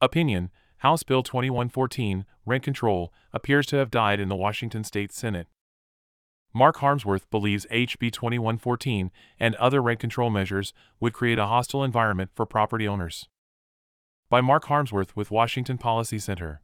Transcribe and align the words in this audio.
Opinion 0.00 0.50
House 0.78 1.02
Bill 1.02 1.22
2114, 1.22 2.26
Rent 2.44 2.62
Control, 2.62 3.12
appears 3.32 3.66
to 3.66 3.76
have 3.76 3.90
died 3.90 4.20
in 4.20 4.28
the 4.28 4.36
Washington 4.36 4.84
State 4.84 5.10
Senate. 5.10 5.48
Mark 6.52 6.76
Harmsworth 6.76 7.28
believes 7.30 7.66
HB 7.70 8.12
2114 8.12 9.10
and 9.40 9.54
other 9.56 9.82
rent 9.82 10.00
control 10.00 10.30
measures 10.30 10.72
would 11.00 11.12
create 11.12 11.38
a 11.38 11.46
hostile 11.46 11.82
environment 11.82 12.30
for 12.34 12.46
property 12.46 12.86
owners. 12.86 13.28
By 14.28 14.40
Mark 14.40 14.64
Harmsworth 14.64 15.16
with 15.16 15.30
Washington 15.30 15.78
Policy 15.78 16.18
Center. 16.18 16.60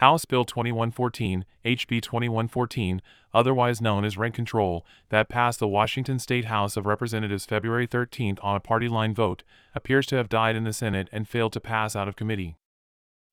House 0.00 0.24
Bill 0.24 0.46
2114, 0.46 1.44
HB 1.62 2.00
2114, 2.00 3.02
otherwise 3.34 3.82
known 3.82 4.02
as 4.02 4.16
rent 4.16 4.34
control, 4.34 4.86
that 5.10 5.28
passed 5.28 5.58
the 5.58 5.68
Washington 5.68 6.18
State 6.18 6.46
House 6.46 6.78
of 6.78 6.86
Representatives 6.86 7.44
February 7.44 7.86
13 7.86 8.38
on 8.40 8.56
a 8.56 8.60
party 8.60 8.88
line 8.88 9.14
vote, 9.14 9.42
appears 9.74 10.06
to 10.06 10.16
have 10.16 10.30
died 10.30 10.56
in 10.56 10.64
the 10.64 10.72
Senate 10.72 11.10
and 11.12 11.28
failed 11.28 11.52
to 11.52 11.60
pass 11.60 11.94
out 11.94 12.08
of 12.08 12.16
committee. 12.16 12.56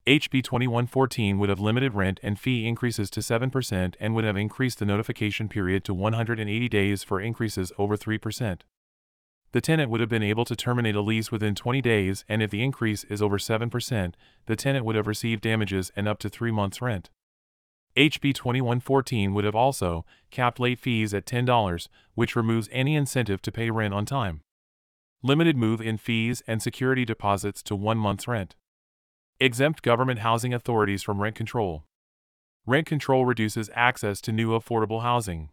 HB 0.05 0.43
2114 0.43 1.39
would 1.39 1.47
have 1.47 1.61
limited 1.61 1.93
rent 1.93 2.19
and 2.21 2.37
fee 2.37 2.67
increases 2.67 3.09
to 3.11 3.21
7% 3.21 3.95
and 3.97 4.13
would 4.13 4.25
have 4.25 4.35
increased 4.35 4.79
the 4.79 4.85
notification 4.85 5.47
period 5.47 5.85
to 5.85 5.93
180 5.93 6.67
days 6.67 7.01
for 7.01 7.21
increases 7.21 7.71
over 7.77 7.95
3% 7.95 8.59
the 9.51 9.61
tenant 9.61 9.89
would 9.89 10.01
have 10.01 10.09
been 10.09 10.23
able 10.23 10.45
to 10.45 10.55
terminate 10.55 10.95
a 10.95 11.01
lease 11.01 11.31
within 11.31 11.55
20 11.55 11.81
days, 11.81 12.25
and 12.27 12.43
if 12.43 12.51
the 12.51 12.63
increase 12.63 13.03
is 13.05 13.21
over 13.21 13.37
7%, 13.37 14.13
the 14.45 14.55
tenant 14.55 14.85
would 14.85 14.95
have 14.95 15.07
received 15.07 15.41
damages 15.41 15.91
and 15.95 16.07
up 16.07 16.19
to 16.19 16.29
three 16.29 16.51
months' 16.51 16.81
rent. 16.81 17.09
HB 17.95 18.35
2114 18.35 19.33
would 19.33 19.45
have 19.45 19.55
also 19.55 20.05
capped 20.29 20.59
late 20.59 20.77
fees 20.77 21.13
at 21.13 21.25
$10, 21.25 21.87
which 22.13 22.35
removes 22.35 22.69
any 22.71 22.95
incentive 22.95 23.41
to 23.41 23.51
pay 23.51 23.71
rent 23.71 23.93
on 23.93 24.05
time. 24.05 24.41
Limited 25.23 25.57
move 25.57 25.81
in 25.81 25.97
fees 25.97 26.43
and 26.45 26.61
security 26.61 27.05
deposits 27.05 27.63
to 27.63 27.75
one 27.75 27.97
month's 27.97 28.27
rent. 28.27 28.55
Exempt 29.39 29.81
government 29.81 30.19
housing 30.19 30.53
authorities 30.53 31.01
from 31.01 31.21
rent 31.21 31.35
control. 31.35 31.85
Rent 32.67 32.85
control 32.85 33.25
reduces 33.25 33.69
access 33.73 34.21
to 34.21 34.31
new 34.31 34.49
affordable 34.49 35.01
housing. 35.01 35.49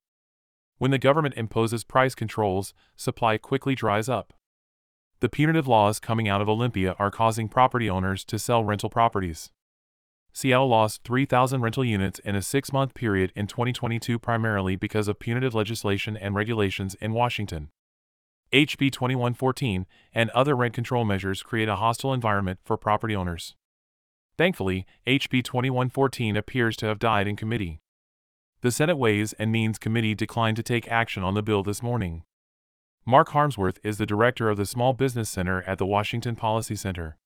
When 0.84 0.90
the 0.90 0.98
government 0.98 1.36
imposes 1.38 1.82
price 1.82 2.14
controls, 2.14 2.74
supply 2.94 3.38
quickly 3.38 3.74
dries 3.74 4.06
up. 4.06 4.34
The 5.20 5.30
punitive 5.30 5.66
laws 5.66 5.98
coming 5.98 6.28
out 6.28 6.42
of 6.42 6.48
Olympia 6.50 6.94
are 6.98 7.10
causing 7.10 7.48
property 7.48 7.88
owners 7.88 8.22
to 8.26 8.38
sell 8.38 8.62
rental 8.62 8.90
properties. 8.90 9.50
Seattle 10.34 10.68
lost 10.68 11.02
3,000 11.04 11.62
rental 11.62 11.86
units 11.86 12.18
in 12.18 12.36
a 12.36 12.42
six 12.42 12.70
month 12.70 12.92
period 12.92 13.32
in 13.34 13.46
2022 13.46 14.18
primarily 14.18 14.76
because 14.76 15.08
of 15.08 15.18
punitive 15.18 15.54
legislation 15.54 16.18
and 16.18 16.34
regulations 16.34 16.96
in 16.96 17.14
Washington. 17.14 17.70
HB 18.52 18.92
2114 18.92 19.86
and 20.12 20.28
other 20.32 20.54
rent 20.54 20.74
control 20.74 21.06
measures 21.06 21.42
create 21.42 21.70
a 21.70 21.76
hostile 21.76 22.12
environment 22.12 22.58
for 22.62 22.76
property 22.76 23.16
owners. 23.16 23.56
Thankfully, 24.36 24.84
HB 25.06 25.44
2114 25.44 26.36
appears 26.36 26.76
to 26.76 26.84
have 26.84 26.98
died 26.98 27.26
in 27.26 27.36
committee. 27.36 27.80
The 28.64 28.72
Senate 28.72 28.96
Ways 28.96 29.34
and 29.34 29.52
Means 29.52 29.78
Committee 29.78 30.14
declined 30.14 30.56
to 30.56 30.62
take 30.62 30.88
action 30.88 31.22
on 31.22 31.34
the 31.34 31.42
bill 31.42 31.62
this 31.62 31.82
morning. 31.82 32.22
Mark 33.04 33.28
Harmsworth 33.28 33.78
is 33.84 33.98
the 33.98 34.06
director 34.06 34.48
of 34.48 34.56
the 34.56 34.64
Small 34.64 34.94
Business 34.94 35.28
Center 35.28 35.60
at 35.64 35.76
the 35.76 35.84
Washington 35.84 36.34
Policy 36.34 36.74
Center. 36.74 37.18